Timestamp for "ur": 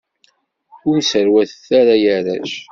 0.89-0.97